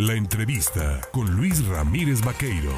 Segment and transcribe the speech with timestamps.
[0.00, 2.70] La entrevista con Luis Ramírez Vaqueiro.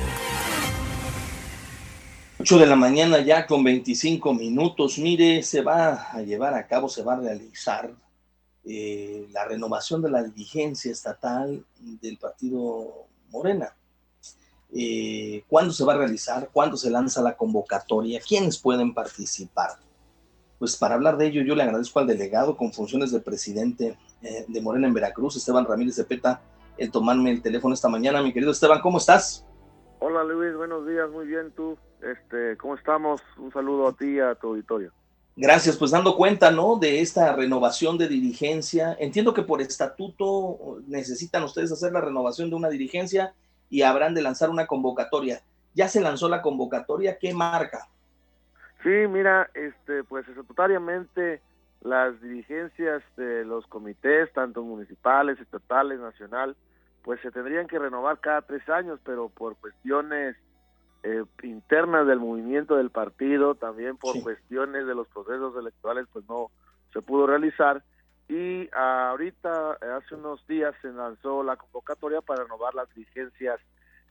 [2.38, 4.96] 8 de la mañana ya con 25 minutos.
[4.98, 7.92] Mire, se va a llevar a cabo, se va a realizar
[8.64, 11.62] eh, la renovación de la dirigencia estatal
[12.00, 13.76] del partido Morena.
[14.72, 16.48] Eh, ¿Cuándo se va a realizar?
[16.50, 18.18] ¿Cuándo se lanza la convocatoria?
[18.26, 19.72] ¿Quiénes pueden participar?
[20.58, 24.46] Pues para hablar de ello, yo le agradezco al delegado con funciones de presidente eh,
[24.48, 26.40] de Morena en Veracruz, Esteban Ramírez de Peta,
[26.80, 28.22] el tomarme el teléfono esta mañana.
[28.22, 29.46] Mi querido Esteban, ¿cómo estás?
[29.98, 31.76] Hola Luis, buenos días, muy bien tú.
[32.02, 33.20] Este, ¿cómo estamos?
[33.36, 34.90] Un saludo a ti y a tu auditorio.
[35.36, 36.76] Gracias, pues dando cuenta, ¿no?
[36.76, 38.96] De esta renovación de dirigencia.
[38.98, 43.34] Entiendo que por estatuto necesitan ustedes hacer la renovación de una dirigencia
[43.68, 45.42] y habrán de lanzar una convocatoria.
[45.74, 47.18] ¿Ya se lanzó la convocatoria?
[47.18, 47.88] ¿Qué marca?
[48.82, 51.42] Sí, mira, este, pues estatutariamente
[51.82, 56.56] las dirigencias de los comités, tanto municipales, estatales, nacional,
[57.02, 60.36] pues se tendrían que renovar cada tres años, pero por cuestiones
[61.02, 66.50] eh, internas del movimiento del partido, también por cuestiones de los procesos electorales, pues no
[66.92, 67.82] se pudo realizar.
[68.28, 73.60] Y ahorita, hace unos días, se lanzó la convocatoria para renovar las dirigencias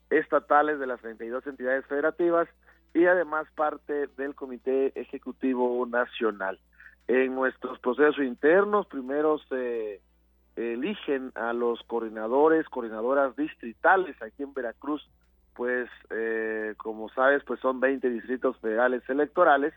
[0.10, 2.50] estatales de las 32 entidades federativas
[2.94, 6.60] y además parte del Comité Ejecutivo Nacional.
[7.08, 10.02] En nuestros procesos internos, primero se
[10.60, 15.08] eligen a los coordinadores, coordinadoras distritales aquí en Veracruz,
[15.56, 19.74] pues eh, como sabes, pues son 20 distritos federales electorales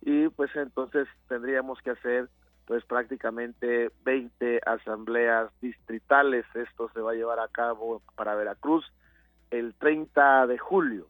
[0.00, 2.28] y pues entonces tendríamos que hacer
[2.66, 6.46] pues prácticamente 20 asambleas distritales.
[6.54, 8.84] Esto se va a llevar a cabo para Veracruz
[9.50, 11.06] el 30 de julio.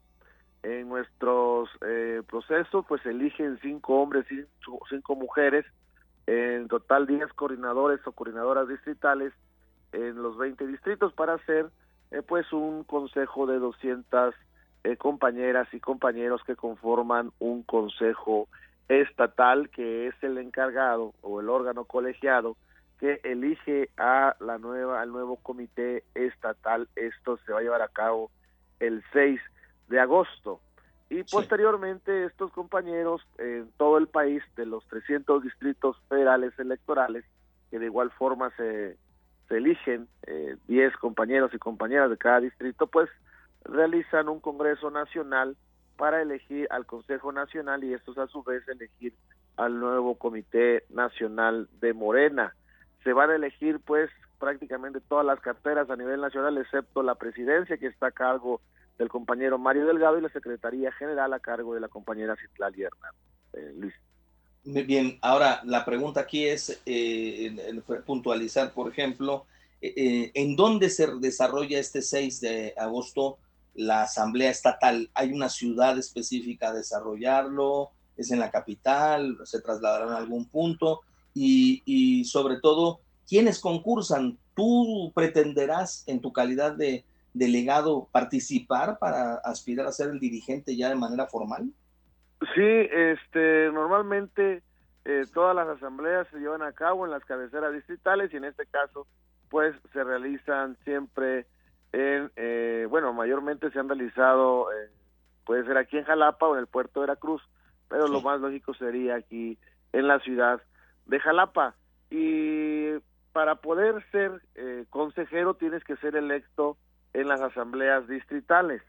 [0.63, 4.45] En nuestros eh, procesos, pues eligen cinco hombres y
[4.89, 5.67] cinco mujeres,
[6.27, 9.33] en total 10 coordinadores o coordinadoras distritales
[9.93, 11.67] en los 20 distritos para hacer
[12.11, 14.35] eh, pues un consejo de 200
[14.85, 18.49] eh, compañeras y compañeros que conforman un consejo
[18.89, 22.57] estatal que es el encargado o el órgano colegiado
[23.01, 26.89] que elige a la nueva al nuevo comité estatal.
[26.97, 28.31] Esto se va a llevar a cabo
[28.81, 29.41] el 6
[29.89, 30.61] de agosto.
[31.11, 37.25] Y posteriormente estos compañeros en todo el país de los 300 distritos federales electorales,
[37.71, 38.97] que de igual forma se,
[39.49, 43.11] se eligen eh, 10 compañeros y compañeras de cada distrito, pues
[43.65, 45.57] realizan un Congreso Nacional
[45.97, 49.15] para elegir al Consejo Nacional y estos a su vez elegir
[49.57, 52.55] al nuevo Comité Nacional de Morena.
[53.05, 57.79] Se van a elegir pues prácticamente todas las carteras a nivel nacional excepto la presidencia
[57.79, 58.61] que está a cargo
[58.99, 63.21] del compañero Mario Delgado y la Secretaría General a cargo de la compañera Citlali Hernández.
[63.55, 63.95] Eh, Luis.
[64.65, 67.55] Bien, ahora la pregunta aquí es eh,
[68.07, 69.45] puntualizar, por ejemplo,
[69.83, 73.37] eh, eh, ¿en dónde se desarrolla este 6 de agosto
[73.75, 75.11] la Asamblea Estatal?
[75.13, 77.91] ¿Hay una ciudad específica a desarrollarlo?
[78.17, 79.37] ¿Es en la capital?
[79.45, 81.03] ¿Se trasladarán a algún punto?
[81.35, 84.39] Y, y sobre todo, ¿quiénes concursan?
[84.57, 90.89] ¿Tú pretenderás en tu calidad de delegado participar para aspirar a ser el dirigente ya
[90.89, 91.71] de manera formal?
[92.55, 94.63] Sí, este, normalmente
[95.05, 98.67] eh, todas las asambleas se llevan a cabo en las cabeceras distritales y en este
[98.67, 99.07] caso,
[99.51, 101.47] pues se realizan siempre
[101.93, 104.91] en, eh, bueno, mayormente se han realizado, eh,
[105.45, 107.43] puede ser aquí en Jalapa o en el puerto de Veracruz,
[107.89, 109.59] pero lo más lógico sería aquí
[109.93, 110.63] en la ciudad
[111.07, 111.75] de Jalapa.
[112.11, 112.93] Y
[113.33, 114.41] para poder ser
[114.91, 116.77] consejero tienes que ser electo
[117.15, 118.83] en las asambleas distritales.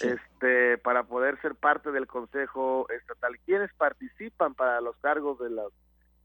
[0.00, 3.36] Este, para poder ser parte del Consejo Estatal.
[3.44, 5.64] ¿Quiénes participan para los cargos de la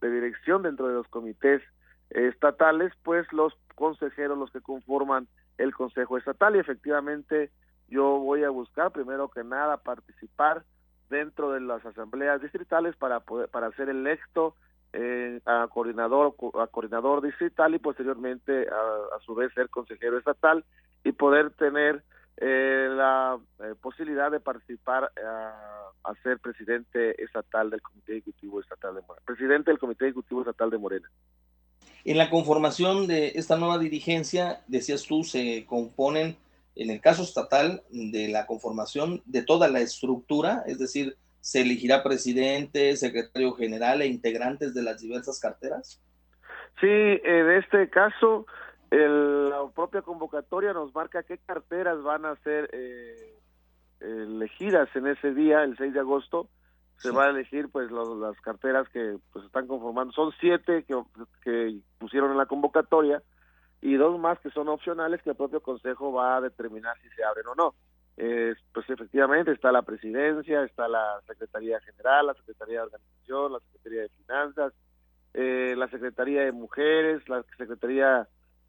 [0.02, 1.64] de dirección dentro de los comités
[2.12, 2.94] estatales?
[3.04, 7.50] Pues los consejeros, los que conforman el Consejo Estatal y efectivamente
[7.88, 10.64] yo voy a buscar primero que nada participar
[11.10, 14.56] dentro de las asambleas distritales para poder para ser electo
[14.94, 20.66] eh, a coordinador a coordinador distrital y posteriormente a, a su vez ser consejero estatal
[21.06, 22.04] y poder tener
[22.38, 28.96] eh, la eh, posibilidad de participar eh, a, ser presidente estatal del Comité Ejecutivo Estatal
[28.96, 31.10] de Morena, presidente del Comité Ejecutivo Estatal de Morena.
[32.04, 36.38] En la conformación de esta nueva dirigencia, decías tú, se componen,
[36.76, 42.04] en el caso estatal, de la conformación de toda la estructura, es decir, se elegirá
[42.04, 46.02] presidente, secretario general e integrantes de las diversas carteras.
[46.82, 48.46] Sí, en este caso,
[48.96, 53.40] el, la propia convocatoria nos marca qué carteras van a ser eh,
[54.00, 56.50] elegidas en ese día, el 6 de agosto.
[56.98, 60.14] Se va a elegir pues las carteras que pues están conformando.
[60.14, 60.96] Son siete que,
[61.44, 63.22] que pusieron en la convocatoria
[63.82, 67.24] y dos más que son opcionales que el propio Consejo va a determinar si se
[67.24, 67.76] abren o no.
[68.16, 74.02] pues efectivamente está la presidencia, está la Secretaría General, la Secretaría de Organización, la Secretaría
[74.04, 74.74] de Finanzas,
[75.34, 78.26] eh, la Secretaría de Mujeres, la Secretaría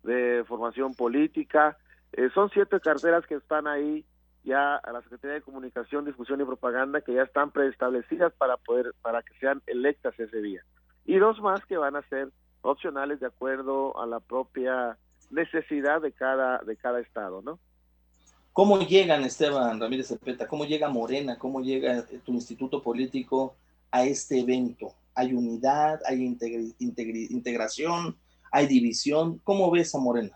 [0.06, 1.76] de Formación Política.
[2.12, 4.04] Eh, son siete carteras que están ahí
[4.44, 8.94] ya a la Secretaría de Comunicación, Difusión y Propaganda que ya están preestablecidas para poder
[9.02, 10.62] para que sean electas ese día.
[11.04, 12.30] Y dos más que van a ser
[12.62, 14.96] opcionales de acuerdo a la propia
[15.30, 17.58] necesidad de cada de cada estado, ¿no?
[18.52, 20.46] ¿Cómo llegan, Esteban Ramírez Cepeta?
[20.46, 21.38] ¿Cómo llega Morena?
[21.38, 23.54] ¿Cómo llega tu instituto político
[23.90, 24.94] a este evento?
[25.14, 26.00] ¿Hay unidad?
[26.06, 26.22] ¿Hay
[27.28, 28.16] integración?
[28.56, 29.38] ¿Hay división?
[29.44, 30.34] ¿Cómo ves a Morena?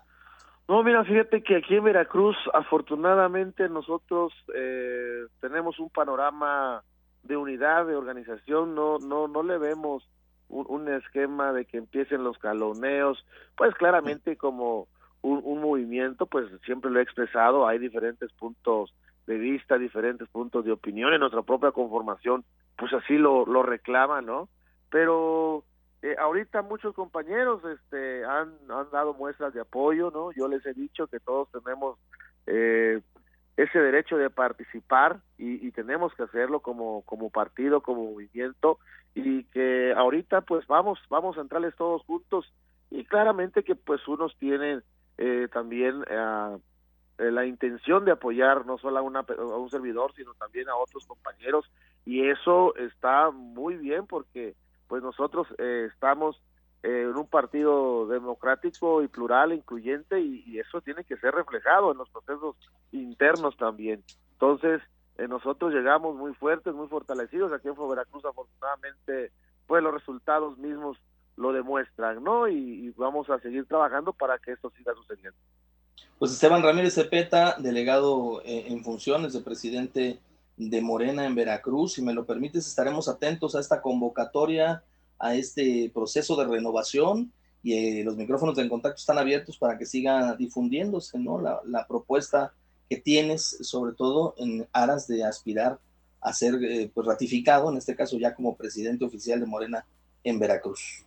[0.67, 6.83] No, mira, fíjate que aquí en Veracruz, afortunadamente, nosotros eh, tenemos un panorama
[7.23, 10.07] de unidad, de organización, no, no, no le vemos
[10.49, 13.25] un, esquema de que empiecen los caloneos,
[13.57, 14.87] pues claramente como
[15.23, 18.93] un, movimiento, pues siempre lo he expresado, hay diferentes puntos
[19.25, 22.43] de vista, diferentes puntos de opinión en nuestra propia conformación,
[22.77, 24.47] pues así lo, lo reclama, ¿no?
[24.91, 25.63] Pero
[26.01, 30.31] eh, ahorita muchos compañeros este, han, han dado muestras de apoyo, ¿no?
[30.31, 31.97] Yo les he dicho que todos tenemos
[32.47, 33.01] eh,
[33.57, 38.79] ese derecho de participar y, y, tenemos que hacerlo como, como partido, como movimiento
[39.13, 42.51] y que ahorita pues vamos, vamos a entrarles todos juntos
[42.89, 44.83] y claramente que pues unos tienen
[45.17, 46.57] eh, también eh,
[47.17, 51.05] la intención de apoyar no solo a, una, a un servidor, sino también a otros
[51.05, 51.69] compañeros
[52.05, 54.55] y eso está muy bien porque
[54.91, 56.35] pues nosotros eh, estamos
[56.83, 61.97] eh, en un partido democrático y plural, incluyente, y, eso tiene que ser reflejado en
[61.97, 62.57] los procesos
[62.91, 64.03] internos también.
[64.33, 64.81] Entonces,
[65.17, 69.31] eh, nosotros llegamos muy fuertes, muy fortalecidos aquí en Veracruz, afortunadamente,
[69.65, 70.97] pues los resultados mismos
[71.37, 72.49] lo demuestran, ¿no?
[72.49, 75.39] Y, vamos a seguir trabajando para que esto siga sucediendo.
[76.19, 80.19] Pues Esteban Ramírez Cepeta, delegado en funciones de presidente
[80.69, 81.93] de Morena en Veracruz.
[81.93, 84.83] Si me lo permites, estaremos atentos a esta convocatoria,
[85.17, 87.31] a este proceso de renovación
[87.63, 91.39] y eh, los micrófonos de contacto están abiertos para que siga difundiéndose ¿no?
[91.39, 92.53] la, propuesta
[92.89, 95.79] que tienes, sobre todo en aras de aspirar
[96.21, 99.85] a ser eh, pues, ratificado, en este caso ya como presidente oficial de Morena
[100.23, 101.05] en Veracruz.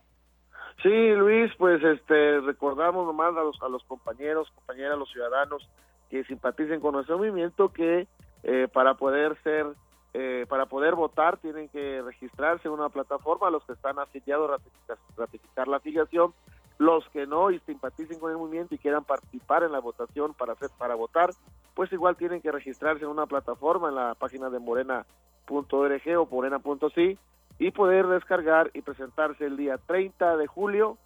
[0.81, 5.67] Sí, Luis, pues este recordamos nomás a los, a los compañeros, compañeras, los ciudadanos
[6.09, 8.07] que simpaticen con nuestro movimiento que
[8.45, 9.65] eh, para poder ser,
[10.13, 14.97] eh, para poder votar tienen que registrarse en una plataforma, los que están afiliados ratificar,
[15.17, 16.31] ratificar la afiliación,
[16.77, 20.53] los que no y simpaticen con el movimiento y quieran participar en la votación para
[20.53, 21.31] hacer, para votar,
[21.73, 27.17] pues igual tienen que registrarse en una plataforma en la página de morena.org o morena.si
[27.57, 30.99] y poder descargar y presentarse el día 30 de julio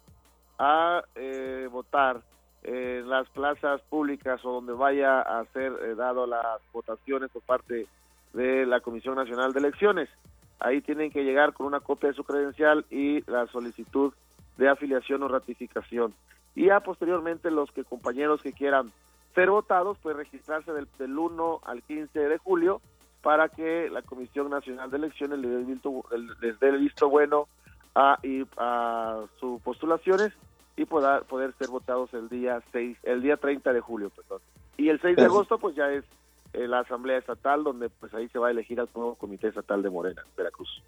[0.58, 2.20] a eh, votar
[2.62, 7.86] en las plazas públicas o donde vaya a ser eh, dado las votaciones por parte
[8.32, 10.08] de la Comisión Nacional de Elecciones.
[10.58, 14.12] Ahí tienen que llegar con una copia de su credencial y la solicitud
[14.58, 16.12] de afiliación o ratificación.
[16.54, 18.92] Y ya posteriormente los que compañeros que quieran
[19.34, 22.82] ser votados, pues registrarse del, del 1 al 15 de julio
[23.22, 26.04] para que la Comisión Nacional de Elecciones les dé el visto,
[26.40, 27.48] les dé el visto bueno
[27.94, 28.18] a,
[28.58, 30.32] a sus postulaciones
[30.80, 34.40] y poder, poder ser votados el día 6, el día 30 de julio, perdón.
[34.78, 36.04] Y el 6 de agosto pues ya es
[36.54, 39.82] eh, la asamblea estatal donde pues ahí se va a elegir al nuevo comité estatal
[39.82, 40.82] de Morena, Veracruz.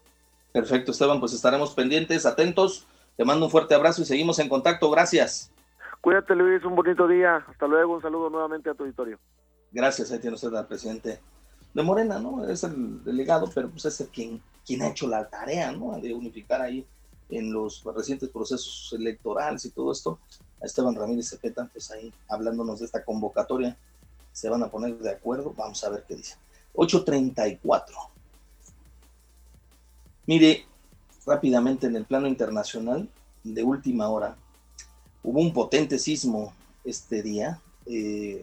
[0.51, 2.87] Perfecto, Esteban, pues estaremos pendientes, atentos.
[3.19, 4.91] Te mando un fuerte abrazo y seguimos en contacto.
[4.91, 5.53] Gracias.
[6.01, 7.45] Cuídate, Luis, un bonito día.
[7.47, 9.19] Hasta luego, un saludo nuevamente a tu auditorio.
[9.71, 11.21] Gracias, ahí tiene usted al presidente
[11.75, 12.49] de Morena, ¿no?
[12.49, 15.99] Es el delegado, pero pues es el quien, quien ha hecho la tarea, ¿no?
[16.01, 16.87] De unificar ahí
[17.33, 20.19] en los recientes procesos electorales y todo esto,
[20.63, 23.77] a Esteban Ramírez Cepeta, pues ahí hablándonos de esta convocatoria,
[24.33, 26.37] se van a poner de acuerdo, vamos a ver qué dice.
[26.75, 27.85] 8.34.
[30.27, 30.65] Mire,
[31.27, 33.09] rápidamente en el plano internacional,
[33.43, 34.37] de última hora,
[35.23, 38.41] hubo un potente sismo este día, eh,